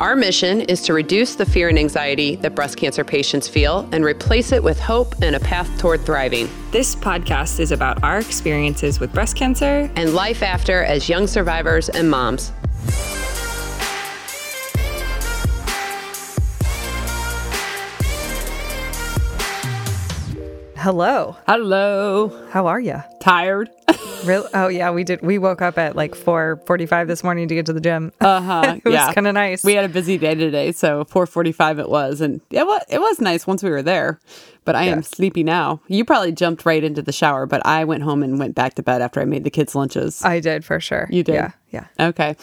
[0.00, 4.02] Our mission is to reduce the fear and anxiety that breast cancer patients feel and
[4.02, 6.48] replace it with hope and a path toward thriving.
[6.70, 11.90] This podcast is about our experiences with breast cancer and life after as young survivors
[11.90, 12.50] and moms.
[20.80, 21.36] Hello.
[21.46, 22.28] Hello.
[22.48, 23.02] How are you?
[23.20, 23.68] Tired.
[24.24, 24.48] Real?
[24.54, 25.20] Oh yeah, we did.
[25.20, 28.12] We woke up at like four forty-five this morning to get to the gym.
[28.20, 28.76] Uh huh.
[28.82, 29.62] it was kind of nice.
[29.62, 32.98] We had a busy day today, so four forty-five it was, and it was it
[32.98, 34.20] was nice once we were there.
[34.64, 34.92] But I yeah.
[34.92, 35.80] am sleepy now.
[35.88, 38.82] You probably jumped right into the shower, but I went home and went back to
[38.82, 40.22] bed after I made the kids' lunches.
[40.24, 41.08] I did for sure.
[41.10, 41.34] You did.
[41.34, 41.50] Yeah.
[41.70, 41.86] Yeah.
[42.00, 42.34] Okay.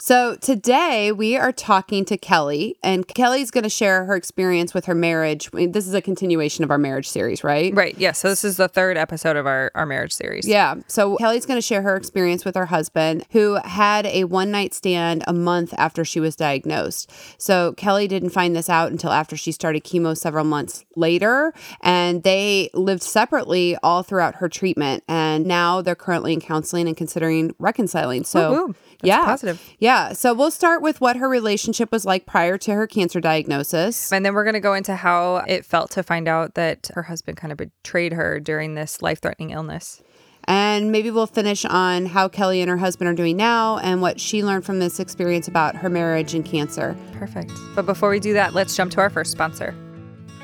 [0.00, 4.86] So today we are talking to Kelly, and Kelly's going to share her experience with
[4.86, 5.48] her marriage.
[5.52, 7.72] This is a continuation of our marriage series, right?
[7.72, 7.96] Right.
[7.96, 8.10] Yeah.
[8.10, 10.48] So this is the third episode of our, our marriage series.
[10.48, 10.74] Yeah.
[10.88, 14.74] So Kelly's going to share her experience with her husband, who had a one night
[14.74, 17.08] stand a month after she was diagnosed.
[17.38, 22.22] So Kelly didn't find this out until after she started chemo several months later, and
[22.22, 25.04] they lived separately all throughout her treatment.
[25.08, 28.24] And now they're currently in counseling and considering reconciling.
[28.24, 28.52] So.
[28.52, 28.74] Ooh, ooh.
[29.02, 29.24] That's yeah.
[29.24, 29.74] positive.
[29.80, 30.12] Yeah.
[30.12, 34.12] So we'll start with what her relationship was like prior to her cancer diagnosis.
[34.12, 37.02] And then we're going to go into how it felt to find out that her
[37.02, 40.02] husband kind of betrayed her during this life threatening illness.
[40.44, 44.20] And maybe we'll finish on how Kelly and her husband are doing now and what
[44.20, 46.96] she learned from this experience about her marriage and cancer.
[47.12, 47.52] Perfect.
[47.74, 49.74] But before we do that, let's jump to our first sponsor.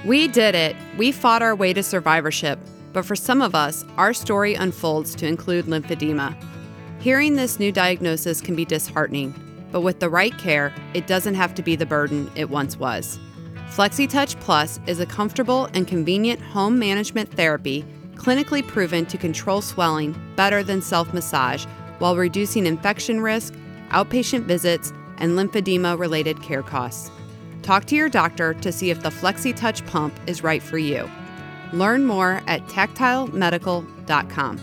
[0.04, 0.76] We did it.
[0.96, 2.58] We fought our way to survivorship.
[2.92, 6.36] But for some of us, our story unfolds to include lymphedema.
[7.00, 9.34] Hearing this new diagnosis can be disheartening,
[9.70, 13.18] but with the right care, it doesn't have to be the burden it once was.
[13.70, 17.84] FlexiTouch Plus is a comfortable and convenient home management therapy
[18.14, 21.64] clinically proven to control swelling better than self massage
[21.98, 23.54] while reducing infection risk,
[23.90, 27.10] outpatient visits, and lymphedema related care costs.
[27.68, 31.06] Talk to your doctor to see if the FlexiTouch pump is right for you.
[31.74, 34.60] Learn more at tactilemedical.com.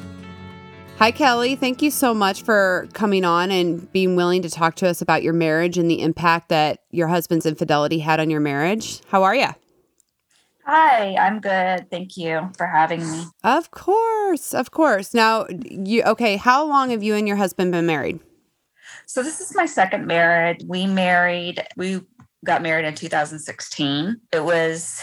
[0.97, 1.55] Hi, Kelly.
[1.55, 5.21] Thank you so much for coming on and being willing to talk to us about
[5.21, 9.01] your marriage and the impact that your husband's infidelity had on your marriage.
[9.09, 9.49] How are you?
[10.65, 11.91] Hi, I'm good.
[11.91, 13.25] Thank you for having me.
[13.43, 15.13] Of course, of course.
[15.13, 18.19] Now, you okay, how long have you and your husband been married?
[19.05, 20.61] So this is my second marriage.
[20.67, 22.01] We married, we
[22.45, 24.21] got married in 2016.
[24.31, 25.01] It was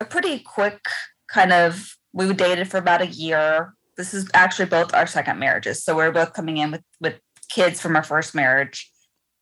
[0.00, 0.80] a pretty quick
[1.28, 5.84] kind of we dated for about a year this is actually both our second marriages.
[5.84, 8.90] So we're both coming in with with kids from our first marriage,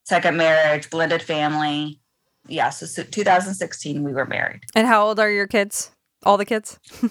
[0.04, 2.00] second marriage, blended family.
[2.48, 4.62] Yeah, so, so 2016 we were married.
[4.74, 5.92] And how old are your kids?
[6.24, 6.78] All the kids?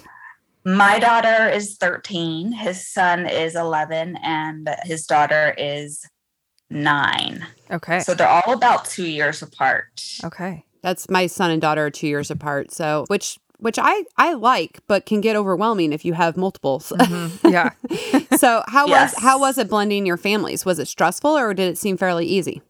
[0.66, 6.06] My daughter is 13, his son is 11, and his daughter is
[6.72, 7.46] nine.
[7.70, 8.00] Okay.
[8.00, 10.02] So they're all about two years apart.
[10.24, 10.66] Okay.
[10.82, 12.72] That's my son and daughter are two years apart.
[12.72, 16.92] So, which which I I like, but can get overwhelming if you have multiples.
[16.96, 17.48] Mm-hmm.
[17.52, 17.72] Yeah.
[18.38, 19.14] so how yes.
[19.14, 20.66] was how was it blending your families?
[20.66, 22.62] Was it stressful or did it seem fairly easy?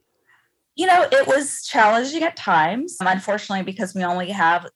[0.75, 2.97] You know, it was challenging at times.
[3.00, 4.67] Unfortunately, because we only have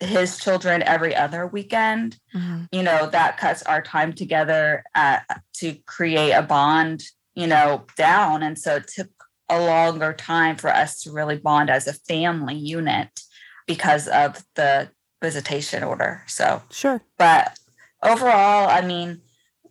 [0.00, 2.64] his children every other weekend, mm-hmm.
[2.72, 5.24] you know, that cuts our time together at,
[5.54, 7.04] to create a bond,
[7.40, 8.42] you know, down.
[8.42, 9.08] And so it took
[9.48, 13.20] a longer time for us to really bond as a family unit
[13.66, 14.90] because of the
[15.22, 16.22] visitation order.
[16.26, 17.02] So sure.
[17.18, 17.58] But
[18.02, 19.22] overall, I mean,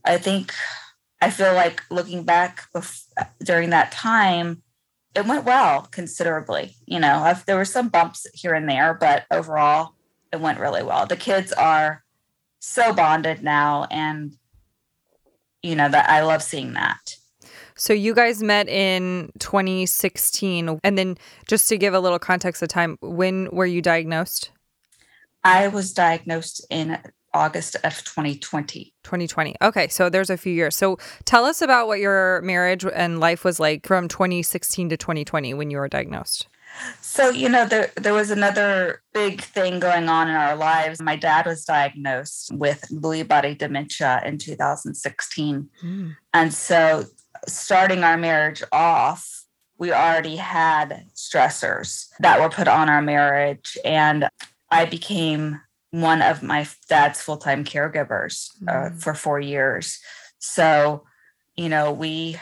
[0.03, 0.53] I think
[1.22, 2.68] I feel like looking back
[3.44, 4.63] during that time,
[5.16, 6.75] it went well considerably.
[6.86, 9.96] You know, I've, there were some bumps here and there, but overall,
[10.31, 11.06] it went really well.
[11.06, 12.03] The kids are
[12.59, 14.33] so bonded now, and
[15.63, 17.15] you know that I love seeing that.
[17.80, 21.18] So you guys met in 2016, and then
[21.48, 24.52] just to give a little context of time, when were you diagnosed?
[25.46, 27.00] I was diagnosed in
[27.34, 28.94] August of 2020.
[29.04, 29.56] 2020.
[29.62, 30.76] Okay, so there's a few years.
[30.76, 35.54] So tell us about what your marriage and life was like from 2016 to 2020
[35.54, 36.50] when you were diagnosed.
[37.02, 41.02] So, you know, there, there was another big thing going on in our lives.
[41.02, 45.70] My dad was diagnosed with Lewy body dementia in 2016.
[45.84, 46.16] Mm.
[46.34, 47.06] And so,
[47.47, 49.44] starting our marriage off,
[49.77, 53.77] we already had stressors that were put on our marriage.
[53.86, 54.27] And
[54.69, 59.01] I became one of my dad's full-time caregivers uh, Mm.
[59.01, 60.00] for four years
[60.38, 61.03] so
[61.57, 62.38] you know we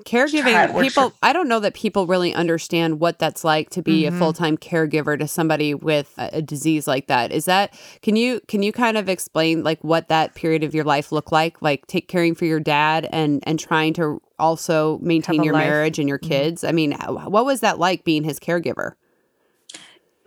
[0.00, 4.08] caregiving people i don't know that people really understand what that's like to be Mhm.
[4.08, 8.40] a full-time caregiver to somebody with a, a disease like that is that can you
[8.48, 11.86] can you kind of explain like what that period of your life looked like like
[11.86, 15.68] take caring for your dad and and trying to also maintain your life.
[15.68, 16.28] marriage and your Mhm.
[16.28, 16.92] kids i mean
[17.28, 18.94] what was that like being his caregiver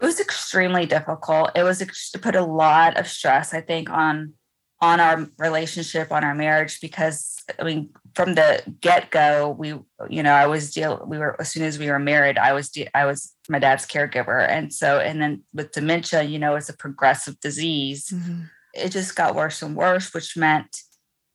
[0.01, 1.91] it was extremely difficult it was it
[2.21, 4.33] put a lot of stress i think on
[4.79, 9.69] on our relationship on our marriage because i mean from the get-go we
[10.09, 12.69] you know i was deal we were as soon as we were married i was
[12.69, 14.45] de- i was my dad's caregiver.
[14.49, 18.09] And so and then with dementia you know it's a progressive disease.
[18.13, 18.49] Mhm.
[18.73, 20.81] it just got worse and worse which meant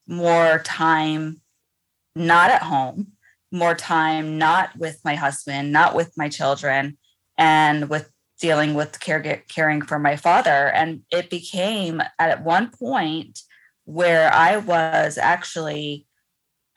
[0.07, 1.41] more time
[2.15, 3.13] not at home
[3.51, 6.99] more time not with my husband not with my children
[7.39, 8.11] and with
[8.43, 10.67] dealing with care, caring for my father.
[10.75, 13.41] And it became at one point
[13.93, 16.07] where i was actually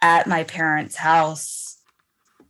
[0.02, 1.78] at my parents house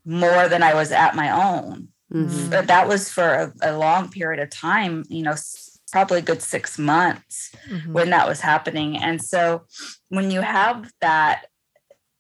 [0.06, 2.52] more than i was at my own Mhm.
[2.52, 3.24] but that was for
[3.62, 7.88] a, a long period of time you know s- probably a good six months Mhm.
[7.94, 9.66] when that was happening and so
[10.10, 11.48] when you have that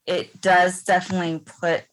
[0.07, 1.83] it does definitely put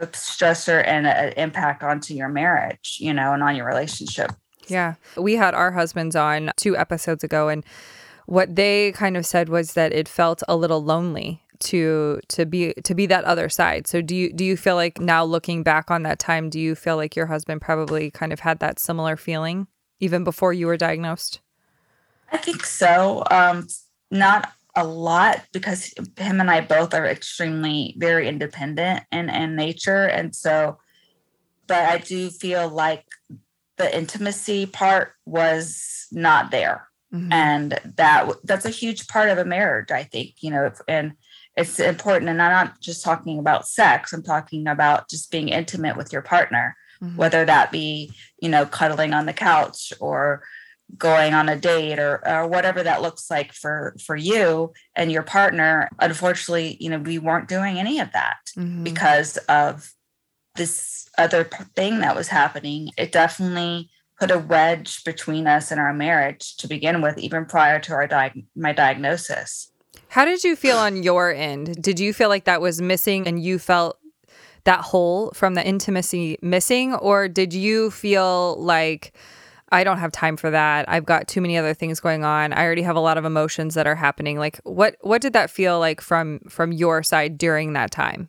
[0.00, 4.32] a stressor and an impact onto your marriage you know and on your relationship
[4.68, 4.94] Yeah.
[5.16, 7.64] We had our husbands on two episodes ago and
[8.30, 12.72] what they kind of said was that it felt a little lonely to to be
[12.84, 13.86] to be that other side.
[13.86, 16.74] So do you do you feel like now looking back on that time do you
[16.74, 19.66] feel like your husband probably kind of had that similar feeling
[19.98, 21.40] even before you were diagnosed?
[22.32, 23.66] i think so um
[24.10, 30.04] not a lot because him and i both are extremely very independent in in nature
[30.04, 30.78] and so
[31.66, 33.04] but i do feel like
[33.76, 37.32] the intimacy part was not there Mhm.
[37.32, 41.12] and that that's a huge part of a marriage i think you know and
[41.56, 45.96] it's important and i'm not just talking about sex i'm talking about just being intimate
[45.96, 47.16] with your partner Mhm.
[47.16, 50.42] whether that be you know cuddling on the couch or
[50.98, 55.22] going on a date or, or whatever that looks like for for you and your
[55.22, 58.84] partner unfortunately you know we weren't doing any of that Mhm.
[58.84, 59.90] because of
[60.56, 61.44] this other
[61.76, 62.90] thing that was happening.
[62.96, 63.88] It definitely
[64.20, 68.06] put a wedge between us and our marriage to begin with, even prior to our
[68.06, 69.72] diag- my diagnosis.
[70.08, 71.82] How did you feel on your end?
[71.82, 73.98] Did you feel like that was missing and you felt
[74.64, 76.94] that hole from the intimacy missing?
[76.94, 79.16] Or did you feel like,
[79.72, 80.88] I don't have time for that.
[80.88, 82.52] I've got too many other things going on.
[82.52, 84.38] I already have a lot of emotions that are happening.
[84.38, 88.28] Like what what did that feel like from from your side during that time?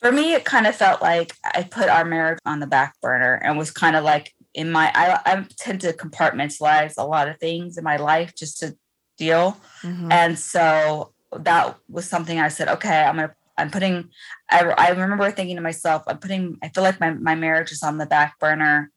[0.00, 3.40] For me, it kind of felt like I put our marriage on the back burner
[3.42, 7.38] and was kind of like in my, I, I tend to compartmentalize a lot of
[7.38, 8.76] things in my life just to
[9.16, 9.56] deal.
[9.82, 10.12] Mhm.
[10.12, 14.10] And so that was something I said, okay, I'm gonna, I'm putting,
[14.50, 17.82] I, I remember thinking to myself, I'm putting, I feel like my, my marriage is
[17.82, 18.90] on the back burner.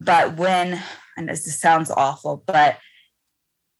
[0.00, 0.80] But when,
[1.16, 2.78] and this this sounds awful, but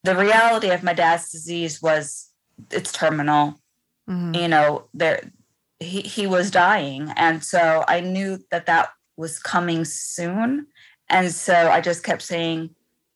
[0.04, 2.30] the reality of my dad's disease was
[2.70, 3.60] it's terminal.
[4.08, 4.36] Mhm.
[4.40, 5.30] You know, there,
[5.78, 7.12] he, he was dying.
[7.16, 10.66] And so I knew that that was coming soon.
[11.12, 12.70] And so I just kept saying,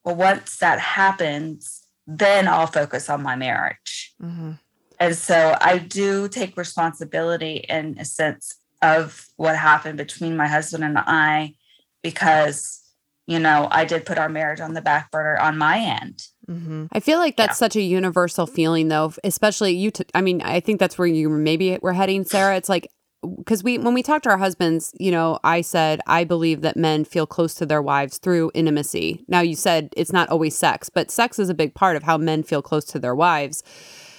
[0.04, 4.14] well, once that happens, then I'll focus on my marriage.
[4.22, 4.58] Mhm.
[5.00, 10.84] And so I do take responsibility in a sense of what happened between my husband
[10.84, 11.54] and I,
[12.02, 12.82] because,
[13.26, 16.22] you know, I did put our marriage on the back burner on my end.
[16.48, 16.88] Mhm.
[16.92, 17.66] I feel like that's Yeah.
[17.66, 19.12] such a universal feeling, though.
[19.24, 19.90] Especially you.
[19.90, 22.56] T- I mean, I think that's where you maybe we're heading, Sarah.
[22.56, 22.88] It's like
[23.26, 26.76] because we when we talk to our husbands, you know, I said I believe that
[26.76, 29.24] men feel close to their wives through intimacy.
[29.28, 32.16] Now you said it's not always sex, but sex is a big part of how
[32.16, 33.62] men feel close to their wives.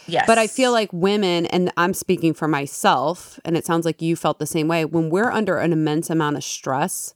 [0.08, 0.26] Yes.
[0.26, 4.16] But I feel like women, and I'm speaking for myself, and it sounds like you
[4.16, 4.86] felt the same way.
[4.86, 7.14] When we're under an immense amount of stress,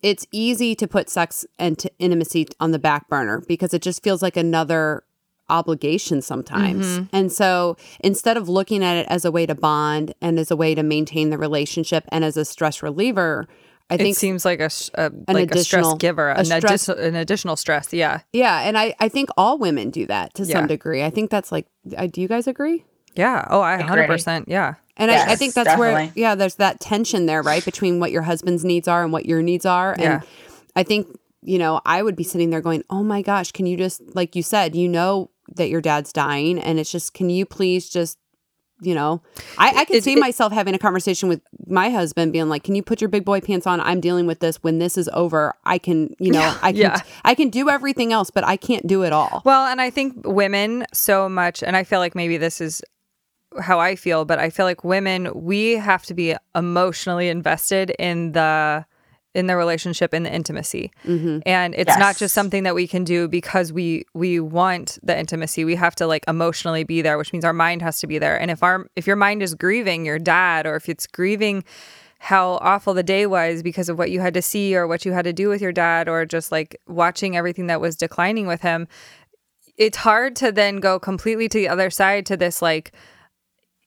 [0.00, 4.02] it's easy to put sex and to intimacy on the back burner because it just
[4.02, 5.02] feels like another
[5.48, 6.86] obligation sometimes.
[6.86, 7.16] Mm-hmm.
[7.16, 10.56] And so instead of looking at it as a way to bond and as a
[10.56, 13.46] way to maintain the relationship and as a stress reliever,
[13.90, 16.44] I It think seems like a, sh- a like a stress additional- giver, a an,
[16.46, 17.92] stress- additional an additional stress.
[17.92, 20.54] Yeah, yeah, and I I think all women do that to Yeah.
[20.54, 21.02] some degree.
[21.02, 21.66] I think that's like
[21.98, 22.84] I, do you guys agree?
[23.14, 23.46] yeah.
[23.50, 23.86] Oh, I Agree.
[23.88, 24.48] hundred percent.
[24.48, 24.74] Yeah.
[24.96, 27.64] And I, I think that's where, yeah, there's that tension there, right?
[27.72, 29.92] Between what your husband's needs are and what your needs are.
[29.92, 30.20] And Yeah.
[30.76, 31.08] I think,
[31.42, 34.34] you know, I would be sitting there going, oh my gosh, can you just, like
[34.36, 36.58] you said, you know that your dad's dying.
[36.58, 38.18] And it's just, can you please just
[38.82, 39.22] you know,
[39.56, 42.64] I, I can It- see it- myself having a conversation with my husband being like,
[42.64, 43.80] can you put your big boy pants on?
[43.80, 44.56] I'm dealing with this.
[44.64, 47.00] When this is over, I can, you know, I can, Yeah.
[47.24, 49.42] I can do everything else, but I can't do it all.
[49.44, 52.82] Well, and I think women so much, and I feel like maybe this is
[53.60, 58.32] how I feel, but I feel like women we have to be emotionally invested in
[58.32, 58.84] the
[59.34, 60.92] in the relationship in the intimacy.
[61.04, 61.40] Mm-hmm.
[61.44, 65.64] And it's not just something that we can do because we we want the intimacy.
[65.64, 68.40] We have to like emotionally be there which means our mind has to be there.
[68.40, 71.64] And if our if your mind is grieving your dad or if it's grieving
[72.18, 75.12] how awful the day was because of what you had to see or what you
[75.12, 78.62] had to do with your dad or just like watching everything that was declining with
[78.62, 78.88] him
[79.76, 82.92] it's hard to then go completely to the other side to this like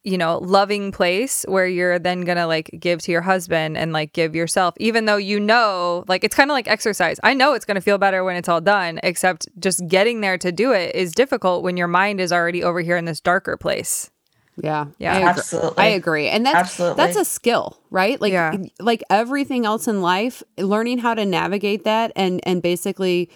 [0.04, 4.14] you know loving place where you're then gonna like give to your husband and like
[4.14, 7.66] give yourself even though you know like it's kind of like exercise i know it's
[7.66, 11.12] gonna feel better when it's all done except just getting there to do it is
[11.12, 14.10] difficult when your mind is already over here in this darker place
[14.62, 14.86] Yeah.
[14.98, 15.14] Yeah.
[15.14, 15.30] I agree.
[15.30, 15.84] Absolutely.
[15.84, 16.28] I agree.
[16.30, 16.98] And that's Absolutely.
[16.98, 18.20] that's a skill, right?
[18.20, 18.56] Like Yeah.
[18.80, 23.30] like everything else in life, learning how to navigate that and and basically,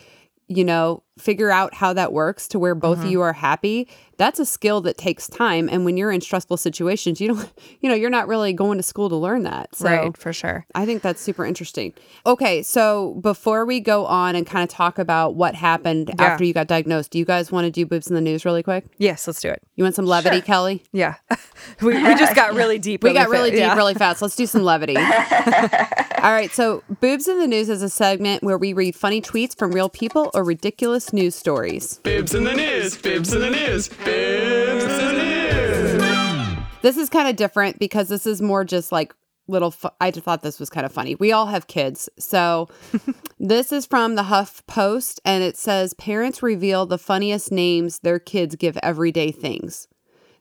[0.47, 3.05] you know, figure out how that works to where both Mm-hmm.
[3.07, 3.87] of you are happy.
[4.17, 7.51] That's a skill that takes time and when you're in stressful situations, you don't
[7.81, 9.73] you know, you're not really going to school to learn that.
[9.75, 11.93] So right for sure I think that's super interesting.
[12.25, 16.25] Okay, so before we go on and kind of talk about what happened Yeah.
[16.25, 18.63] after you got diagnosed, do you guys want to do boobs in the news really
[18.63, 18.85] quick?
[18.97, 20.45] yes let's do it You want some levity, Sure.
[20.45, 20.83] Kelly?
[20.91, 21.15] yeah
[21.81, 23.75] we, we just got really deep We got really fa- deep yeah.
[23.75, 24.21] really fast.
[24.21, 24.97] Let's do some levity.
[24.97, 26.51] All right.
[26.51, 29.89] So, Boobs in the News is a segment where we read funny tweets from real
[29.89, 31.99] people or ridiculous news stories.
[32.03, 36.57] Bibs in the news, bibs in the news, bibs in the news.
[36.81, 39.13] This is kind of different because this is more just like
[39.47, 39.71] little.
[39.71, 41.15] Fu- I just thought this was kind of funny.
[41.15, 42.09] We all have kids.
[42.17, 42.69] So,
[43.39, 48.19] this is from the Huff Post and it says Parents reveal the funniest names their
[48.19, 49.87] kids give everyday things.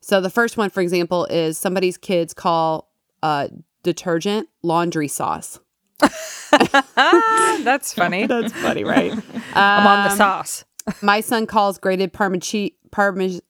[0.01, 2.91] So, the first one, for example, is somebody's kids call
[3.23, 3.49] uh,
[3.83, 5.61] detergent laundry sauce.
[7.65, 9.13] That's funny That's funny, right?
[9.55, 10.65] i'm on Um, the sauce
[11.03, 12.71] My son calls grated parmesan.
[12.91, 13.41] Parmes-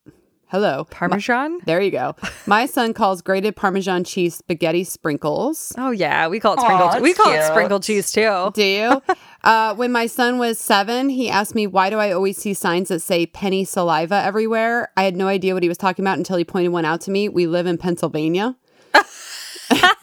[0.48, 0.84] Hello.
[0.90, 2.16] parmesan There you go.
[2.44, 5.72] My son calls grated Parmesan cheese spaghetti sprinkles.
[5.78, 7.46] oh yeah we call it Aw, sprinkled we that's call it cute.
[7.46, 9.02] sprinkled cheese too Do you?
[9.44, 12.88] uh, when my son was seven, he asked me, Why do I always see signs
[12.88, 14.90] that say penny saliva everywhere?
[14.96, 17.10] I had no idea what he was talking about until he pointed one out to
[17.12, 17.28] me.
[17.28, 18.56] We live in Pennsylvania.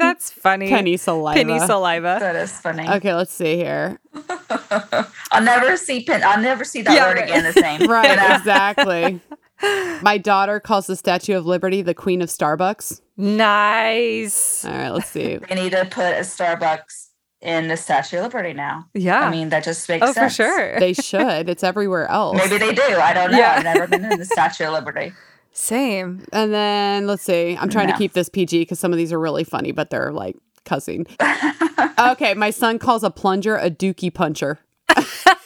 [0.00, 1.36] that's funny Penny saliva.
[1.38, 2.88] penny saliva That is funny.
[2.88, 4.00] Okay, let's see here.
[5.32, 6.22] I'll never see pin.
[6.24, 7.24] I'll never see that Yeah, word right.
[7.24, 7.80] again the same.
[7.88, 8.34] Right, You know?
[8.36, 9.20] exactly.
[10.02, 13.00] My daughter calls the Statue of Liberty the Queen of Starbucks.
[13.16, 15.36] nice All right, let's see.
[15.36, 17.08] They need to put a Starbucks
[17.42, 18.86] in the Statue of Liberty now.
[18.94, 20.36] yeah I mean, that just makes oh sense.
[20.36, 21.48] for sure They should.
[21.48, 22.36] It's everywhere else.
[22.36, 22.82] Maybe they do.
[22.82, 23.38] I don't know.
[23.38, 23.54] Yeah.
[23.56, 25.12] I've never been in the Statue of Liberty.
[25.52, 27.56] Same And then let's see.
[27.58, 30.12] I'm trying to keep this PG because some of these are really funny, but they're
[30.12, 31.06] like cussing.
[31.98, 34.60] okay, my son calls a plunger a dookie puncher.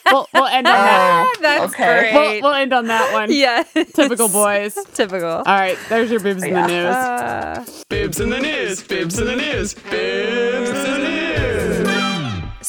[0.06, 1.34] we'll, we'll end on that.
[1.36, 2.12] Oh, that's okay.
[2.14, 3.32] We'll, we'll end on that one.
[3.32, 3.62] yeah
[3.94, 4.74] Typical boys.
[4.94, 6.86] typical All right, there's your boobs in the news.
[6.86, 11.33] Uh, Bibs in the news, bibs in the news, bibs in the news.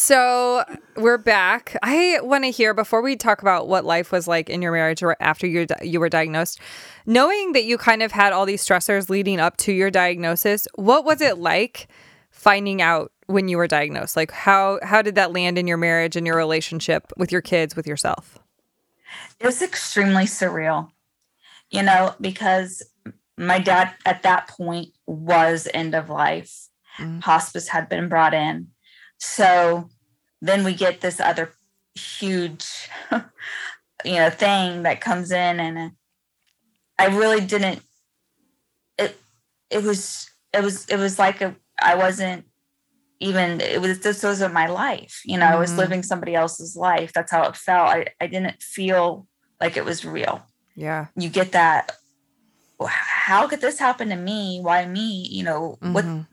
[0.06, 0.64] So
[0.98, 1.76] we're back.
[1.82, 5.02] I want to hear before we talk about what life was like in your marriage
[5.02, 6.60] or after you you were diagnosed,
[7.08, 10.68] knowing that you kind of had all these stressors leading up to your diagnosis.
[10.76, 11.88] What was it like
[12.30, 14.16] finding out when you were diagnosed?
[14.16, 17.76] Like how how did that land in your marriage and your relationship with your kids,
[17.76, 18.38] with yourself?
[19.40, 20.92] It was extremely surreal,
[21.72, 22.84] you know, because
[23.40, 26.70] my dad at that point was end of life.
[27.00, 27.24] Mm.
[27.24, 28.68] Hospice had been brought in.
[29.18, 29.90] So
[30.48, 31.52] then we get this other
[31.96, 32.66] huge,
[34.06, 35.92] you know, thing that comes in and
[36.98, 37.82] I really didn't
[38.98, 39.18] it
[39.70, 42.46] it was it was it was like a I wasn't
[43.20, 45.78] even it was this wasn't my life you know i was Mhm.
[45.78, 49.26] living somebody else's life that's how it felt I, I didn't feel
[49.62, 50.44] like it was real
[50.76, 51.08] Yeah.
[51.16, 51.94] you get that
[52.86, 56.28] how could this happen to me why me you know what Mhm.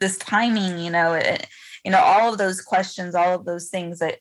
[0.00, 1.46] this timing you know it,
[1.84, 4.18] you know all of those questions all of those things that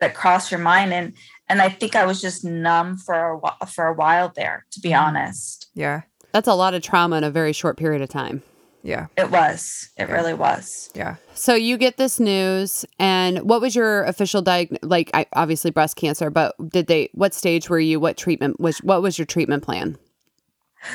[0.00, 1.12] that cross your mind and
[1.48, 4.80] and i think i was just numb for a while for a while there to
[4.80, 5.00] be Mhm.
[5.00, 6.02] honest Yeah.
[6.32, 8.42] That's a lot of trauma in a very short period of time.
[8.82, 9.06] Yeah.
[9.16, 10.14] it was it Yeah.
[10.14, 11.14] really was Yeah.
[11.34, 14.82] So you get this news, and what was your official diagnosis?
[14.82, 17.08] Like, I, obviously breast cancer, but did they?
[17.12, 17.98] What stage were you?
[18.00, 18.78] What treatment was?
[18.78, 19.96] What was your treatment plan?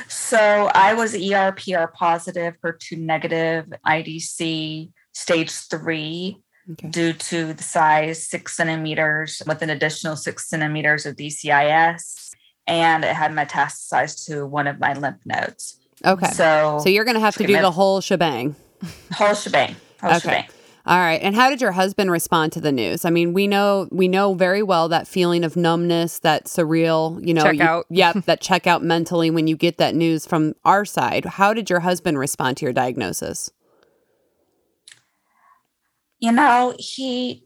[0.07, 6.37] So I was ERPR positive, HER2 negative, IDC stage three
[6.73, 6.87] Okay.
[6.89, 12.29] due to the size six centimeters with an additional six centimeters of DCIS.
[12.67, 15.77] And it had metastasized to one of my lymph nodes.
[16.05, 16.27] Okay.
[16.29, 18.55] So, So you're going to have to do the whole shebang.
[19.13, 19.75] whole shebang.
[19.99, 20.19] Whole Okay.
[20.19, 20.45] shebang.
[20.85, 21.19] All right.
[21.21, 23.03] And how did your husband respond to the news?
[23.03, 27.33] I mean, we know we know very well that feeling of numbness, that surreal, you
[27.33, 27.85] know, Check you- out.
[27.89, 31.25] Yep, that check out mentally when you get that news from our side.
[31.25, 33.51] How did your husband respond to your diagnosis?
[36.19, 37.43] You know, he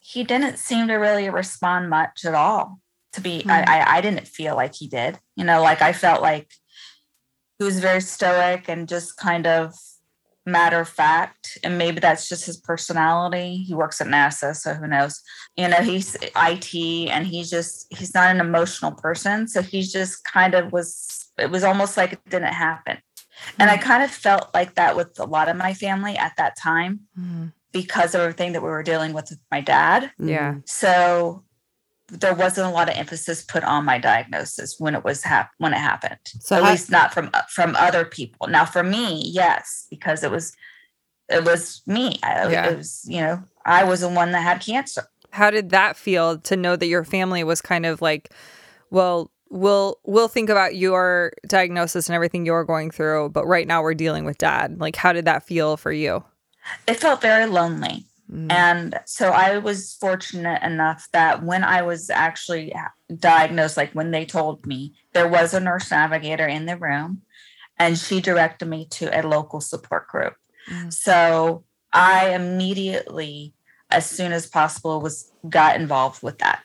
[0.00, 2.80] he didn't seem to really respond much at all.
[3.12, 3.50] To be, Hmm.
[3.50, 5.18] I, I I didn't feel like he did.
[5.36, 6.50] You know, like I felt like
[7.58, 9.74] he was very stoic and just kind of
[10.46, 11.58] matter of fact.
[11.64, 13.56] And maybe that's just his personality.
[13.56, 15.22] He works at NASA, so who knows?
[15.56, 19.48] You know, he's IT and he's just he's not an emotional person.
[19.48, 22.98] So he's just kind of was it was almost like it didn't happen.
[23.58, 23.82] And I mm.
[23.82, 27.52] kind of felt like that with a lot of my family at that time mm.
[27.72, 30.10] because of everything that we were dealing with with my dad.
[30.18, 30.54] Yeah.
[30.54, 30.68] Mm.
[30.68, 31.44] So
[32.08, 35.72] there wasn't a lot of emphasis put on my diagnosis when it was hap- when
[35.72, 36.18] it happened.
[36.40, 38.46] So at how- least not from uh, from other people.
[38.48, 40.54] Now for me, yes, because it was
[41.28, 42.18] it was me.
[42.22, 42.70] I, Yeah.
[42.70, 45.04] It was you know I was the one that had cancer.
[45.30, 48.32] How did that feel to know that your family was kind of like,
[48.90, 53.82] well, we'll we'll think about your diagnosis and everything you're going through, but right now
[53.82, 54.80] we're dealing with dad.
[54.80, 56.24] Like how did that feel for you?
[56.86, 58.06] It felt very lonely.
[58.30, 58.50] Mm.
[58.50, 62.72] And so I was fortunate enough that when I was actually
[63.18, 67.22] diagnosed, like when they told me, there was a nurse navigator in the room
[67.78, 70.34] and she directed me to a local support group.
[70.70, 70.92] Mm.
[70.92, 73.54] So I immediately,
[73.90, 76.62] as soon as possible, was got involved with that.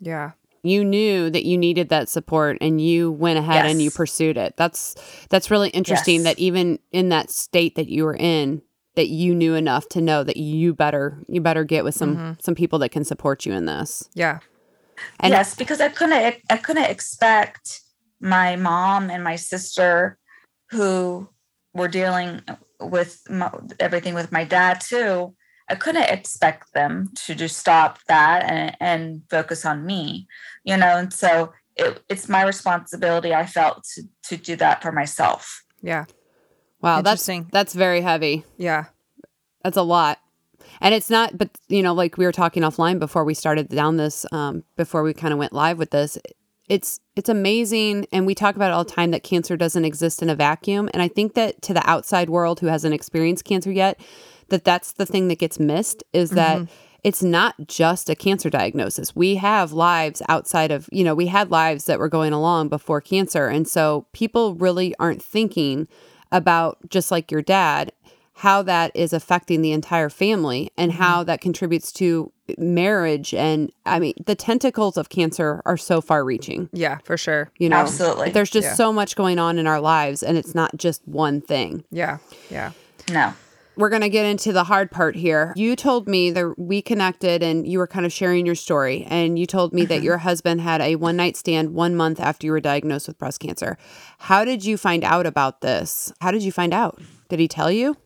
[0.00, 0.32] Yeah.
[0.70, 4.56] You knew that you needed that support and you went ahead and you pursued it.
[4.56, 4.94] That's
[5.30, 6.24] that's really interesting Yes.
[6.24, 8.62] that even in that state that you were in
[8.94, 12.32] that you knew enough to know that you better you better get with some mm-hmm.
[12.40, 14.08] some people that can support you in this.
[14.14, 14.40] Yeah.
[15.20, 17.80] And- yes, because I couldn't I couldn't expect
[18.20, 20.18] my mom and my sister
[20.70, 21.28] who
[21.74, 22.40] were dealing
[22.80, 25.34] with my, everything with my dad too.
[25.68, 30.28] I couldn't expect them to just stop that and, and focus on me,
[30.64, 30.96] you know.
[30.96, 33.34] And so it, it's my responsibility.
[33.34, 35.62] I felt to to do that for myself.
[35.82, 36.06] Yeah.
[36.80, 37.48] Wow, that's Interesting.
[37.52, 38.44] that's very heavy.
[38.58, 38.86] Yeah.
[39.62, 40.18] That's a lot.
[40.80, 43.96] And it's not, but you know, like we were talking offline before we started down
[43.96, 46.18] this, um, before we kind of went live with this.
[46.68, 50.20] It's it's amazing, and we talk about it all the time that cancer doesn't exist
[50.20, 50.90] in a vacuum.
[50.92, 54.00] And I think that to the outside world who hasn't experienced cancer yet,
[54.48, 56.72] that that's the thing that gets missed is that mm-hmm.
[57.02, 59.14] it's not just a cancer diagnosis.
[59.14, 63.00] We have lives outside of, you know, we had lives that were going along before
[63.00, 65.88] cancer, and so people really aren't thinking
[66.32, 67.92] about just like your dad
[68.40, 71.02] how that is affecting the entire family and mm-hmm.
[71.02, 76.24] how that contributes to marriage and i mean the tentacles of cancer are so far
[76.24, 77.50] reaching Yeah, for sure.
[77.58, 78.30] you know Absolutely.
[78.30, 78.74] there's just Yeah.
[78.74, 82.18] so much going on in our lives and it's not just one thing Yeah.
[82.50, 82.72] Yeah.
[83.10, 83.32] No.
[83.76, 85.52] We're going to get into the hard part here.
[85.56, 89.04] You told me that we connected and you were kind of sharing your story.
[89.08, 90.04] And you told me that mm-hmm.
[90.04, 93.40] your husband had a one night stand one month after you were diagnosed with breast
[93.40, 93.76] cancer.
[94.18, 96.12] How did you find out about this?
[96.20, 97.00] How did you find out?
[97.28, 97.96] Did he tell you?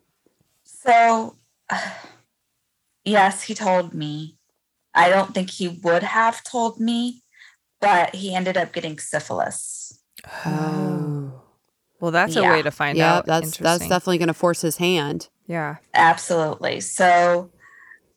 [0.65, 1.37] So,
[3.05, 4.37] yes, he told me.
[4.95, 7.23] I don't think he would have told me,
[7.81, 10.03] but he ended up getting syphilis.
[10.45, 11.41] Oh.
[12.01, 12.51] Well, that's a Yeah.
[12.53, 13.27] way to find Yeah, out.
[13.27, 15.29] that's that's definitely going to force his hand.
[15.51, 15.77] Yeah.
[15.95, 16.81] Absolutely.
[16.81, 17.51] So,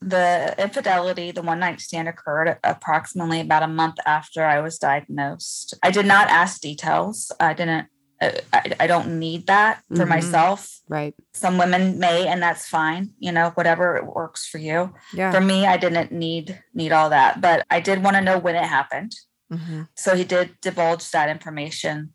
[0.02, 5.74] the infidelity, the one night stand occurred approximately about a month after I was diagnosed.
[5.82, 7.32] I did not ask details.
[7.40, 7.88] I didn't,
[8.22, 10.10] uh, I, I don't need that for Mhm.
[10.10, 10.80] myself.
[10.90, 11.16] Right.
[11.34, 14.94] Some women may, and that's fine, you know, whatever works for you.
[15.14, 15.32] Yeah.
[15.32, 18.56] For me, I didn't need need all that, but I did want to know when
[18.56, 19.14] it happened.
[19.52, 19.88] Mhm.
[19.96, 22.13] So he did divulge that information.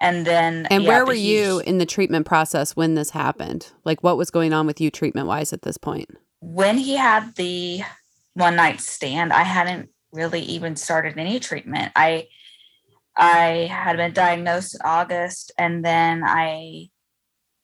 [0.00, 3.72] And then And yeah, where were you in the treatment process when this happened?
[3.84, 6.10] Like what was going on with you treatment wise at this point?
[6.40, 7.82] when he had the
[8.34, 11.92] one night stand, I hadn't really even started any treatment.
[11.96, 12.28] I
[13.16, 16.88] I had been diagnosed in August and then I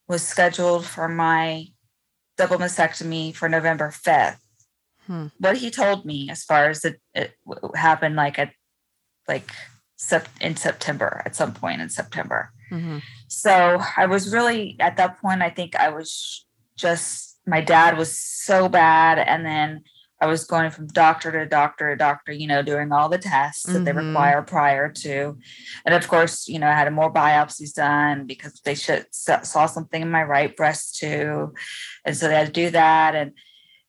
[0.08, 1.66] was scheduled for my
[2.38, 4.38] double mastectomy for November 5th.
[5.06, 5.26] Hmm.
[5.38, 7.34] What he told me as far as it, it
[7.74, 8.52] happened like at
[9.28, 9.50] like
[10.40, 12.52] in September at some point in September.
[12.70, 13.02] Mhm.
[13.28, 18.16] So I was really at that point, I think I was just my dad was
[18.18, 19.18] so bad.
[19.18, 19.82] And then
[20.20, 23.64] I was going from doctor to doctor to doctor, you know, doing all the tests
[23.64, 24.06] that they Mhm.
[24.08, 25.36] require prior to.
[25.84, 30.00] And of course, you know, I had more biopsies done because they should, saw something
[30.00, 31.52] in my right breast too.
[32.04, 33.16] And so they had to do that.
[33.16, 33.32] And,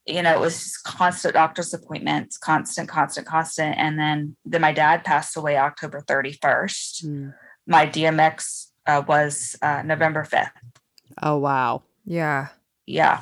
[0.06, 3.78] you know, it was just constant doctor's appointments, constant, constant, constant.
[3.78, 7.34] And then, then my dad passed away October 31st Mm.
[7.66, 10.52] my DMX uh, was uh, November 5th.
[11.22, 11.84] Oh, wow.
[12.06, 12.50] Yeah.
[12.86, 13.22] Yeah.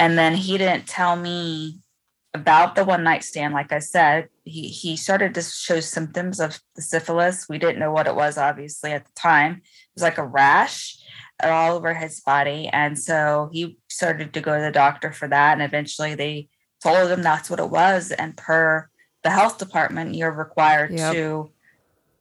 [0.00, 1.80] And then he didn't tell me
[2.34, 3.54] about the one night stand.
[3.54, 7.48] Like I said, he, he started to show symptoms of the syphilis.
[7.48, 9.54] We didn't know what it was, obviously, at the time.
[9.54, 9.62] It
[9.94, 10.98] was like a rash
[11.42, 12.68] all over his body.
[12.72, 15.54] And so he started to go to the doctor for that.
[15.54, 16.48] And eventually they
[16.80, 18.12] told him that's what it was.
[18.12, 18.88] And per
[19.24, 21.12] the health department, you're required Yep.
[21.14, 21.50] to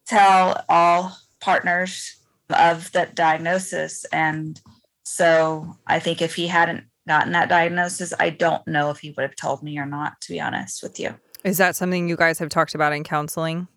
[0.08, 2.18] tell all partners
[2.50, 4.06] of that diagnosis.
[4.06, 4.60] And
[5.04, 9.22] so I think if he hadn't gotten that diagnosis, I don't know if he would
[9.22, 11.14] have told me or not, to be honest with you.
[11.44, 13.68] Is that something you guys have talked about in counseling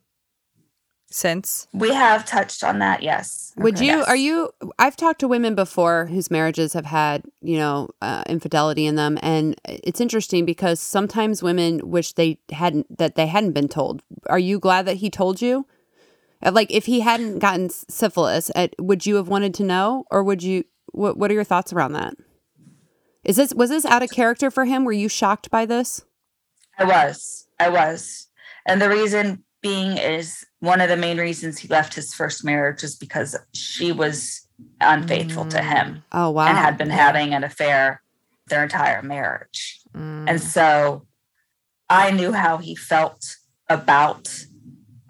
[1.10, 1.66] since?
[1.72, 3.52] We have touched on that, yes.
[3.56, 3.86] Would Okay.
[3.86, 4.08] you, Yes.
[4.08, 8.86] are you, I've talked to women before whose marriages have had, you know, uh, infidelity
[8.86, 9.18] in them.
[9.20, 14.02] And it's interesting because sometimes women wish they hadn't, that they hadn't been told.
[14.28, 15.66] Are you glad that he told you?
[16.42, 20.22] Uh, Like if he hadn't gotten syphilis, uh, would you have wanted to know or
[20.22, 22.14] would you, what, what are your thoughts around that?
[23.24, 24.84] Is this, was this out of character for him?
[24.84, 26.02] Were you shocked by this?
[26.78, 27.48] I was.
[27.58, 28.28] I was.
[28.64, 32.82] And the reason being is one of the main reasons he left his first marriage
[32.82, 34.46] is because she was
[34.80, 36.46] unfaithful to him Oh, wow.
[36.48, 38.02] and had been having an affair
[38.48, 39.80] their entire marriage.
[39.94, 40.28] Mm.
[40.28, 41.06] And so
[41.88, 43.36] I knew how he felt
[43.68, 44.28] about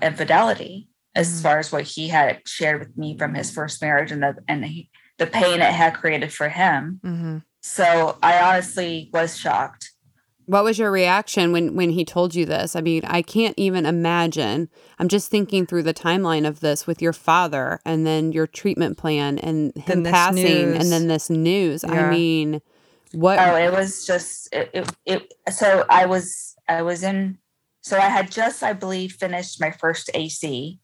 [0.02, 1.42] infidelity as Mhm.
[1.42, 4.64] far as what he had shared with me from his first marriage and the and
[4.64, 7.00] he, the pain it had created for him.
[7.02, 9.89] hmm So I honestly was shocked.
[10.50, 12.74] What was your reaction when when he told you this?
[12.74, 14.68] I mean, I can't even imagine.
[14.98, 18.98] I'm just thinking through the timeline of this with your father and then your treatment
[18.98, 20.80] plan and Then him this passing news.
[20.80, 21.84] and then this news.
[21.84, 22.62] I mean,
[23.12, 27.38] what Oh, it was just it, it, it so I was I was in
[27.82, 30.80] so I had just I believe finished my first AC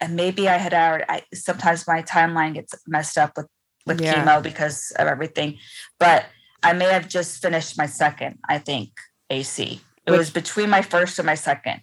[0.00, 3.46] and maybe I had already I sometimes my timeline gets messed up with
[3.86, 4.24] with Yeah.
[4.24, 5.58] chemo because of everything
[6.00, 6.24] but
[6.68, 8.90] I may have just finished my second I think
[9.30, 11.80] AC it Which- was between my first and my second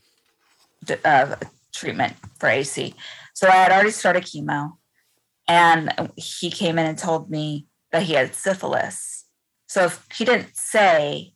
[1.06, 1.36] uh,
[1.74, 2.94] treatment for AC
[3.34, 4.74] so I had already started chemo
[5.48, 9.26] and he came in and told me that he had syphilis
[9.68, 11.34] so if he didn't say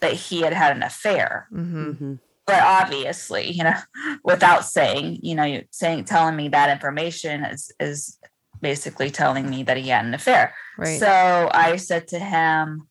[0.00, 2.18] that he had had an affair, hmm Mhm.
[2.46, 3.74] but obviously, you know,
[4.24, 8.18] without saying, you know, saying telling me that information is is
[8.60, 10.54] basically telling me that he had an affair.
[10.76, 11.00] Right.
[11.00, 12.87] So I said to him,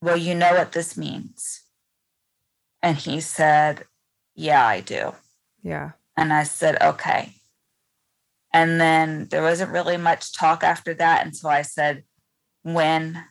[0.00, 1.62] "Well, you know what this means."
[2.82, 3.84] And he said,
[4.34, 5.14] "Yeah, I do."
[5.62, 5.92] yeah.
[6.18, 7.34] And I said, okay.
[8.52, 11.24] And then there wasn't really much talk after that.
[11.26, 12.04] And so I said,
[12.62, 13.22] when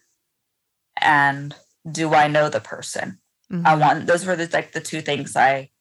[1.02, 1.56] and
[1.90, 3.20] do I know the person?
[3.52, 3.66] Mhm.
[3.66, 5.72] I want those were the like the two things I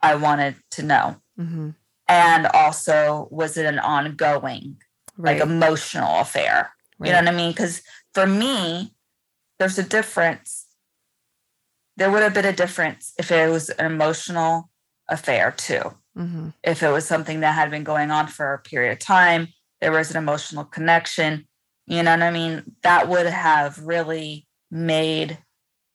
[0.00, 1.20] I wanted to know.
[1.38, 1.74] Mhm.
[2.08, 4.80] And also, was it an ongoing,
[5.18, 5.38] Right.
[5.38, 6.72] like emotional affair?
[7.00, 7.50] You know what I mean?
[7.50, 7.82] Because
[8.14, 8.94] for me,
[9.58, 10.66] there's a difference.
[11.96, 14.70] There would have been a difference if it was an emotional
[15.08, 16.52] affair too Mhm.
[16.62, 19.48] if it was something that had been going on for a period of time,
[19.80, 21.46] there was an emotional connection,
[21.86, 22.76] you know what I mean?
[22.82, 25.38] That would have really made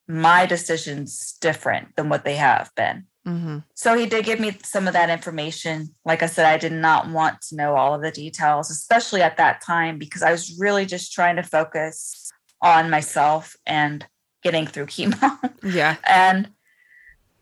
[0.08, 3.06] my decisions different than what they have been.
[3.26, 3.64] Mhm.
[3.74, 5.94] So he did give me some of that information.
[6.04, 9.36] Like I said, I did not want to know all of the details, especially at
[9.36, 12.30] that time, because I was really just trying to focus
[12.64, 14.04] on myself and
[14.42, 15.38] getting through chemo.
[15.62, 15.96] Yeah.
[16.04, 16.48] and,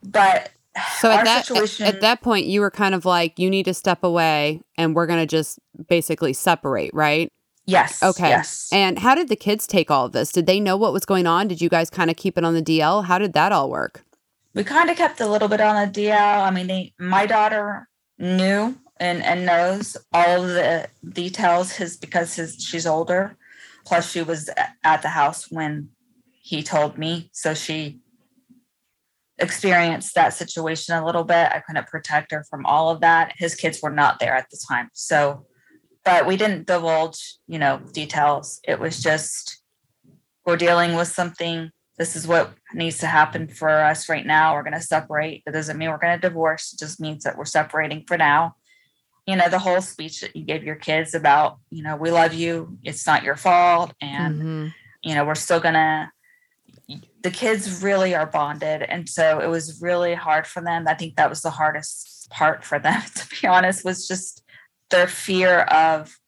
[0.03, 0.51] but
[1.01, 3.75] So at that situation, at that point, you were kind of like, you need to
[3.75, 5.59] step away, and we're gonna just
[5.89, 7.31] basically separate, right?
[7.65, 8.29] yes, Okay.
[8.29, 8.69] yes.
[8.73, 10.33] And how did the kids take all of this?
[10.33, 11.47] Did they know what was going on?
[11.49, 13.05] Did you guys kind of keep it on the DL?
[13.05, 14.05] How did that all work?
[14.55, 16.43] we kind of kept a little bit on the DL.
[16.47, 22.35] I mean, they, my daughter knew and, and knows all of the details his because
[22.35, 23.35] his she's older.
[23.85, 24.51] Plus, she was
[24.85, 25.91] at the house when
[26.41, 28.01] he told me, so she
[29.39, 31.51] experienced that situation a little bit.
[31.53, 33.33] I couldn't protect her from all of that.
[33.37, 35.47] His kids were not there at the time, so
[36.05, 38.61] but we didn't divulge, you know, details.
[38.67, 39.63] It was just
[40.45, 44.55] we're dealing with something this is what needs to happen for us right now.
[44.55, 45.43] We're going to separate.
[45.45, 46.73] That doesn't mean we're going to divorce.
[46.73, 48.57] It just means that we're separating for now.
[49.27, 52.35] You know, the whole speech that you gave your kids about, you know, we love
[52.35, 52.79] you.
[52.83, 53.93] It's not your fault.
[54.01, 54.75] And, Mhm.
[55.03, 56.11] you know, we're still to,
[57.23, 58.83] the kids really are bonded.
[58.83, 60.89] And so it was really hard for them.
[60.89, 64.43] I think that was the hardest part for them, to be honest, was just
[64.91, 66.19] their fear of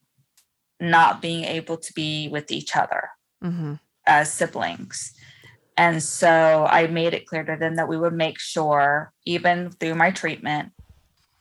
[0.80, 3.10] not being able to be with each other
[3.42, 3.80] Mhm.
[4.06, 5.12] as siblings.
[5.76, 9.96] And so I made it clear to them that we would make sure, even through
[9.96, 10.72] my treatment,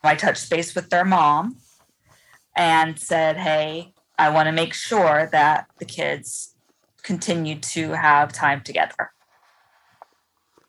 [0.04, 1.58] I touched base with their mom
[2.56, 6.56] and said, Hey, I want to make sure that the kids
[7.02, 9.12] continue to have time together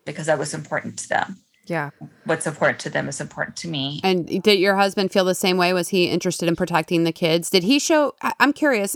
[0.05, 1.37] because that was important to them.
[1.67, 1.89] Yeah.
[2.25, 3.99] What's important to them is important to me.
[4.03, 5.73] And did your husband feel the same way?
[5.73, 7.49] Was he interested in protecting the kids?
[7.49, 8.13] Did he show?
[8.39, 8.95] I'm curious.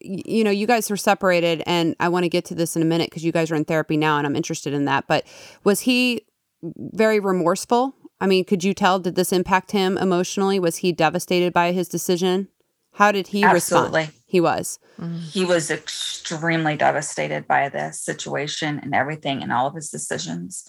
[0.00, 2.84] You know, you guys were separated, and I want to get to this in a
[2.84, 5.06] minute because you guys are in therapy now, and I'm interested in that.
[5.06, 5.24] But
[5.64, 6.26] was he
[6.62, 7.94] very remorseful?
[8.20, 8.98] I mean, could you tell?
[8.98, 10.58] Did this impact him emotionally?
[10.58, 12.48] Was he devastated by his decision?
[12.94, 14.00] How did he Absolutely.
[14.00, 14.22] respond?
[14.26, 14.78] He was.
[15.00, 15.16] Mm-hmm.
[15.16, 20.68] He was extremely devastated by this situation and everything and all of his decisions.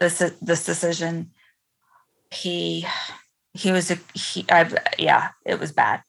[0.00, 1.30] This this decision,
[2.32, 2.86] he
[3.52, 4.44] he was a he.
[4.50, 6.02] I yeah, it was bad.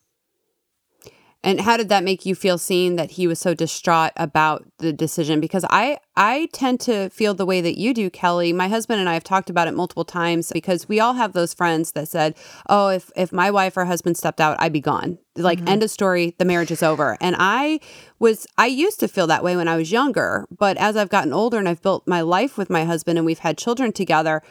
[1.46, 4.92] And how did that make you feel seeing that he was so distraught about the
[4.92, 5.40] decision?
[5.40, 8.52] Because I I tend to feel the way that you do, Kelly.
[8.52, 11.54] My husband and I have talked about it multiple times because we all have those
[11.54, 12.34] friends that said,
[12.68, 15.68] "Oh, if if my wife or husband stepped out, I'd be gone." Like mm-hmm.
[15.68, 17.16] end of story, the marriage is over.
[17.22, 17.80] And I
[18.18, 21.32] was I used to feel that way when I was younger, but as I've gotten
[21.32, 24.42] older and I've built my life with my husband and we've had children together,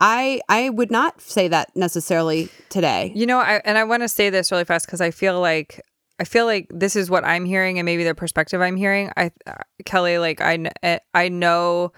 [0.00, 3.12] I I would not say that necessarily today.
[3.14, 5.80] You know, I, and I want to say this really fast because I feel like
[6.18, 9.10] I feel like this is what I'm hearing and maybe the perspective I'm hearing.
[9.16, 9.54] I uh,
[9.84, 11.92] Kelly, like I eh, I know.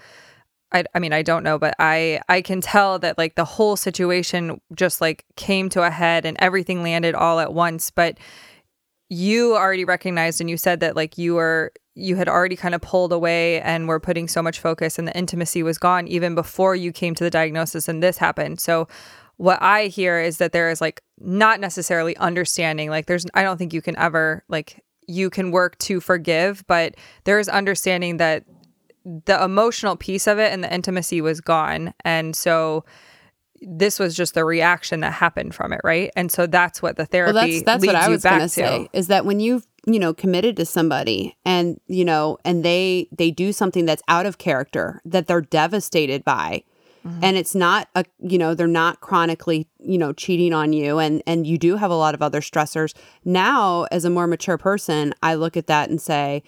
[0.73, 3.75] I, I mean I don't know but I I can tell that like the whole
[3.75, 8.17] situation just like came to a head and everything landed all at once but
[9.09, 12.79] you already recognized and you said that like you were you had already kind of
[12.79, 16.73] pulled away and were putting so much focus and the intimacy was gone even before
[16.73, 18.87] you came to the diagnosis and this happened so
[19.35, 23.57] what i hear is that there is like not necessarily understanding like there's i don't
[23.57, 28.43] think you can ever like you can work to forgive but there's understanding that
[29.03, 31.93] the emotional piece of it and the intimacy was gone.
[32.05, 32.85] And so
[33.61, 36.11] this was just the reaction that happened from it right?
[36.15, 38.49] And so that's what the therapy Well, that's that's leads what I was going to.
[38.49, 43.07] say is that when you've you know committed to somebody and you know and they
[43.11, 46.63] they do something that's out of character that they're devastated by
[47.05, 47.23] Mm-hmm.
[47.23, 51.23] and it's not a you know they're not chronically you know cheating on you and
[51.25, 52.93] and you do have a lot of other stressors
[53.25, 56.43] now as a more mature person i look at that and say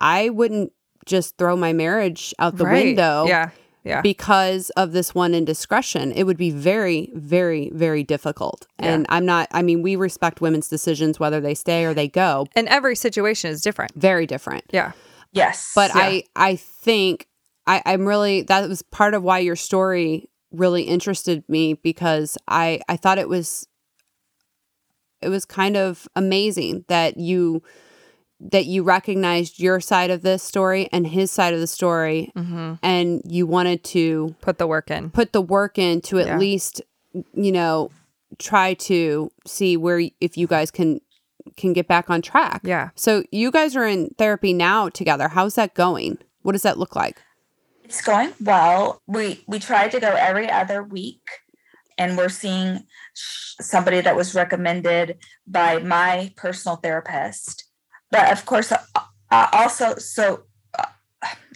[0.00, 0.70] i wouldn't
[1.06, 2.84] just throw my marriage out the Right.
[2.86, 3.50] window yeah
[3.82, 6.10] yeah because of this one indiscretion.
[6.12, 8.66] It would be very, very, very difficult.
[8.80, 12.46] And I'm not, I mean, we respect women's decisions, whether they stay or they go.
[12.56, 14.64] and every situation is different Very different.
[14.72, 14.90] yeah
[15.32, 15.70] Yes.
[15.74, 16.02] But Yeah.
[16.02, 17.28] I, I think
[17.66, 22.80] I, I'm really, that was part of why your story really interested me because I,
[22.88, 23.66] I thought it was,
[25.20, 27.62] it was kind of amazing that you,
[28.38, 32.74] that you recognized your side of this story and his side of the story mm-hmm.
[32.82, 35.10] and you wanted to put the work in.
[35.10, 36.38] put the work in to at Yeah.
[36.38, 36.82] least
[37.32, 37.90] you know
[38.38, 41.00] try to see where if you guys can
[41.56, 42.60] can get back on track.
[42.62, 42.90] Yeah.
[42.94, 45.28] So you guys are in therapy now together.
[45.28, 46.18] How's that going?
[46.42, 47.22] What does that look like
[47.86, 49.00] it's going well.
[49.06, 51.22] We we tried to go every other week,
[51.96, 52.80] and we're seeing
[53.14, 57.64] somebody that was recommended by my personal therapist.
[58.10, 58.82] But of course, uh,
[59.30, 60.44] uh, also, so
[60.76, 60.86] uh,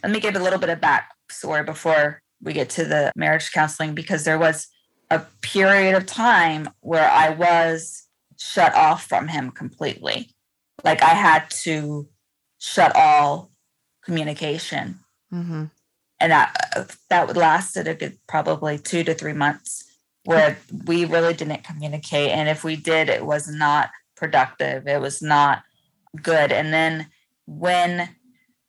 [0.02, 3.94] let me give a little bit of backstory before we get to the marriage counseling,
[3.94, 4.68] because there was
[5.10, 8.06] a period of time where I was
[8.38, 10.30] shut off from him completely.
[10.84, 12.08] Like I had to
[12.58, 13.50] shut all
[14.04, 15.00] communication
[15.32, 15.64] mm-hmm.
[16.20, 19.84] And that that lasted a good probably two to three months
[20.24, 22.30] where we really didn't communicate.
[22.30, 24.86] And if we did it was not productive.
[24.86, 25.62] It was not
[26.22, 26.52] good.
[26.52, 27.06] And then
[27.46, 28.10] when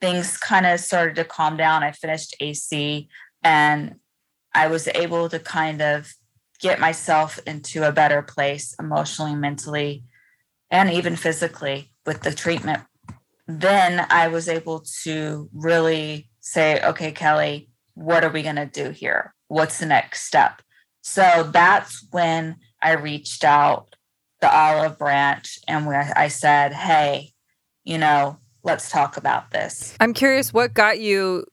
[0.01, 3.07] things kind of started to calm down i finished ac
[3.43, 3.95] and
[4.53, 6.11] i was able to kind of
[6.59, 10.03] get myself into a better place emotionally mentally
[10.69, 12.81] and even physically with the treatment.
[13.47, 18.89] Then i was able to really say, okay, Kelly, what are we going to do
[18.89, 19.33] here?
[19.47, 20.61] What's the next step?
[21.01, 23.95] So that's when I reached out
[24.41, 27.31] the olive branch and where I said, hey,
[27.83, 29.95] you know, let's talk about this.
[29.99, 31.45] i'm curious what got you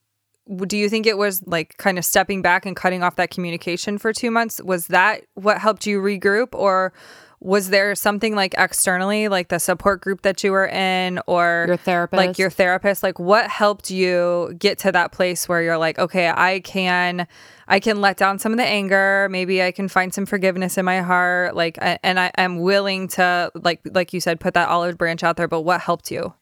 [0.67, 3.99] do you think it was like kind of stepping back and cutting off that communication
[3.99, 6.93] for two months was that what helped you regroup or
[7.41, 11.77] was there something like externally like the support group that you were in or your
[11.77, 12.17] therapist?
[12.17, 13.03] like your therapist?
[13.03, 17.29] Like what helped you get to that place where you're like okay i can
[17.69, 19.29] i can let down some of the anger.
[19.31, 21.55] Maybe i can find some forgiveness in my heart.
[21.55, 25.23] Like a- and i am willing to like like you said put that olive branch
[25.23, 26.35] out there but what helped you?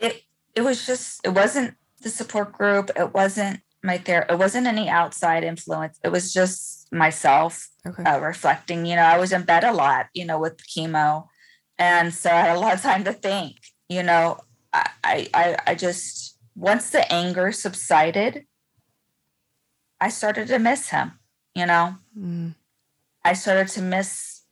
[0.00, 0.24] It
[0.56, 2.90] it was just it wasn't the support group.
[2.96, 6.00] It wasn't my ther it wasn't any outside influence.
[6.02, 8.02] It was just myself, Okay.
[8.04, 8.86] uh, reflecting.
[8.86, 11.26] You know, I was in bed a lot, you know, with chemo.
[11.78, 13.56] And so I had a lot of time to think,
[13.88, 14.38] you know,
[14.72, 14.88] I,
[15.34, 18.46] I, I- just, once the anger subsided,
[20.00, 21.18] I started to miss him,
[21.54, 22.54] you know, Mm.
[23.24, 24.42] I started to miss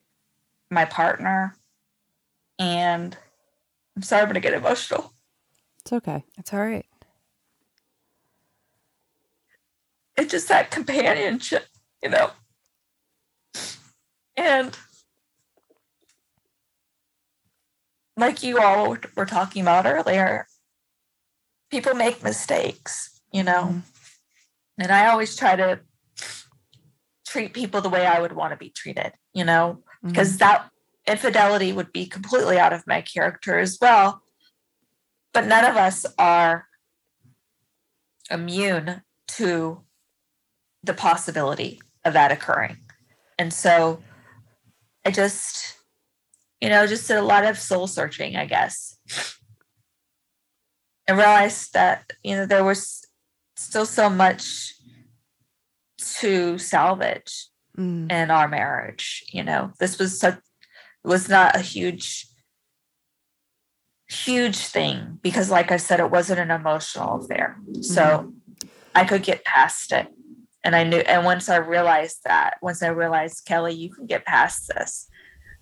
[0.71, 1.55] my partner.
[2.59, 3.17] And
[3.97, 5.13] I'm sorry, I'm to get emotional.
[5.83, 6.25] It's okay.
[6.39, 6.87] It's all right.
[10.17, 11.67] it's just that companionship,
[12.03, 12.31] you know.
[14.37, 14.77] And
[18.17, 20.47] like you all were talking about earlier,
[21.71, 23.65] people make mistakes, you know.
[23.65, 23.79] Mm-hmm.
[24.79, 25.81] And I always try to
[27.27, 30.09] treat people the way I would want to be treated, you know, mm-hmm.
[30.09, 30.69] because that
[31.07, 34.23] infidelity would be completely out of my character as well.
[35.33, 36.67] But none of us are
[38.31, 39.83] immune to
[40.83, 42.79] the possibility of that occurring.
[43.39, 44.03] And so
[45.05, 45.77] I just,
[46.61, 48.99] you know, just did a lot of soul searching, I guess.
[51.09, 53.05] And realized that, you know, there was
[53.57, 54.75] still so much
[56.21, 58.13] to salvage Mm.
[58.13, 59.25] in our marriage.
[59.33, 60.39] You know, this was such
[61.03, 62.27] was not a huge
[64.09, 67.59] huge thing because like I said, it wasn't an emotional affair.
[67.81, 68.35] So
[68.95, 70.09] I could get past it.
[70.65, 74.25] And I knew and once I realized that, once I realized, Kelly, you can get
[74.25, 75.09] past this,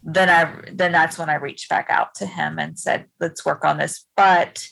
[0.03, 3.65] then I then that's when I reached back out to him and said, let's work
[3.65, 4.07] on this.
[4.17, 4.69] But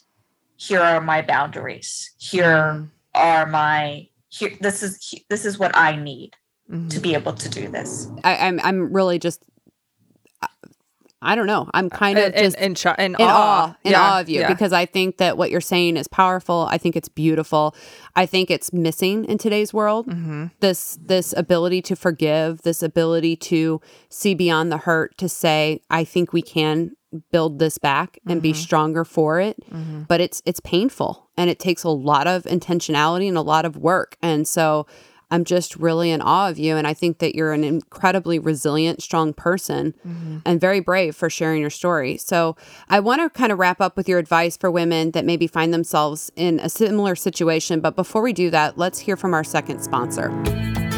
[0.57, 2.15] here are my boundaries.
[2.19, 6.35] Here are my here this is this is what I need
[6.71, 6.89] Mm-hmm.
[6.89, 8.11] to be able to do this.
[8.25, 9.43] I, I'm I'm really just
[11.21, 11.69] I don't know.
[11.75, 14.49] I'm kind of in, just in, in, in awe, in Yeah, awe of you yeah.
[14.49, 16.69] because I think that what you're saying is powerful.
[16.71, 17.75] I think it's beautiful.
[18.15, 20.07] I think it's missing in today's world.
[20.07, 20.47] Mm-hmm.
[20.61, 26.05] This this ability to forgive, this ability to see beyond the hurt, to say, I
[26.05, 26.93] think we can
[27.33, 28.43] build this back and Mm-hmm.
[28.43, 29.57] be stronger for it.
[30.07, 33.77] But it's it's painful and it takes a lot of intentionality and a lot of
[33.77, 34.17] work.
[34.23, 34.87] And so
[35.31, 36.77] I'm just really in awe of you.
[36.77, 40.39] And I think that you're an incredibly resilient, strong person mm-hmm.
[40.45, 42.17] and very brave for sharing your story.
[42.17, 42.57] So
[42.89, 45.73] I want to kind of wrap up with your advice for women that maybe find
[45.73, 47.81] themselves in a similar situation.
[47.81, 50.31] But before we do that, let's hear from our second sponsor.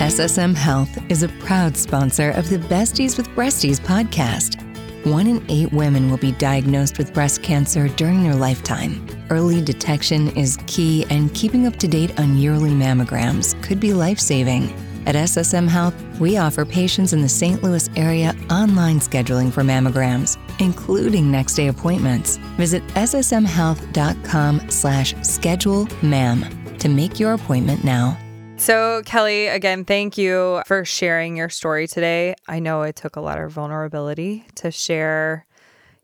[0.01, 4.67] SSM Health is a proud sponsor of the Besties with Breasties podcast.
[5.07, 9.20] One in eight women will be diagnosed with breast cancer during their lifetime.
[9.31, 14.19] Early detection is key, and keeping up to date on yearly mammograms could be life
[14.19, 14.65] saving.
[15.07, 17.63] At SSM Health, we offer patients in the St.
[17.63, 22.39] Louis area online scheduling for mammograms, including next day appointments.
[22.59, 26.45] Visit ssmhealth.com slash schedule mam
[26.79, 28.19] to make your appointment now.
[28.57, 32.35] So, Kelly, again, thank you for sharing your story today.
[32.47, 35.47] I know it took a lot of vulnerability to share,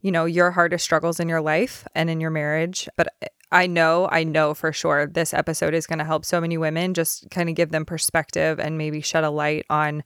[0.00, 2.88] you know, your hardest struggles in your life and in your marriage.
[2.96, 3.08] But
[3.52, 6.94] I know, I know for sure this episode is going to help so many women
[6.94, 10.02] just kind of give them perspective and maybe shed a light on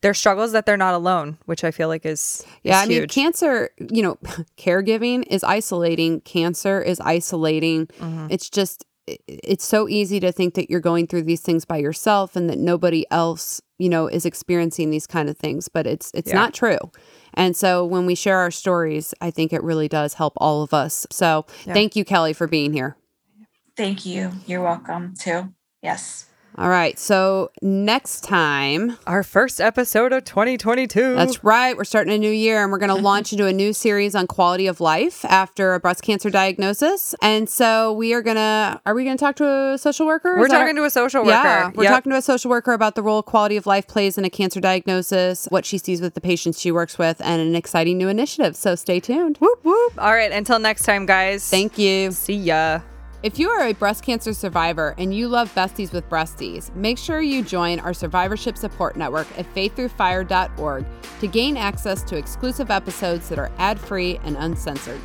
[0.00, 3.08] their struggles that they're not alone, which I feel like is, Yeah, is I mean,
[3.08, 4.16] cancer, you know,
[4.58, 6.20] caregiving is isolating.
[6.22, 7.86] Cancer is isolating.
[7.86, 8.26] Mm-hmm.
[8.30, 12.36] It's just, it's so easy to think that you're going through these things by yourself
[12.36, 16.28] and that nobody else, you know, is experiencing these kind of things, but it's it's
[16.30, 16.34] Yeah.
[16.36, 16.78] not true.
[17.34, 20.72] And so when we share our stories, I think it really does help all of
[20.72, 21.06] us.
[21.10, 22.96] So thank you, Kelly, for being here.
[23.76, 24.32] Thank you.
[24.46, 25.52] You're welcome too.
[25.82, 26.26] Yes.
[26.56, 26.96] All right.
[27.00, 31.16] So next time, Our first episode of 2022.
[31.16, 31.76] That's right.
[31.76, 34.28] We're starting a new year and we're going to launch into a new series on
[34.28, 37.12] quality of life after a breast cancer diagnosis.
[37.20, 40.36] And so we are going to, are we going to talk to a social worker?
[40.38, 41.32] We're Is talking to a social worker.
[41.32, 41.92] Yeah, we're Yep.
[41.92, 44.60] talking to a social worker about the role quality of life plays in a cancer
[44.60, 48.54] diagnosis, what she sees with the patients she works with, and an exciting new initiative.
[48.54, 49.38] So stay tuned.
[49.38, 49.94] Whoop, whoop.
[49.98, 50.30] All right.
[50.30, 51.48] Until next time, guys.
[51.50, 52.12] Thank you.
[52.12, 52.80] See ya.
[53.24, 57.22] If you are a breast cancer survivor and you love Besties with Breasties, make sure
[57.22, 60.84] you join our survivorship support network at faiththroughfire.org
[61.20, 65.00] to gain access to exclusive episodes that are ad free and uncensored.